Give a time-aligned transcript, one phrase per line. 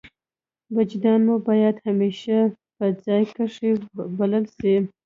[0.75, 2.37] وجدان مو باید همېشه
[2.75, 4.73] په ځان کښي وبلل سي.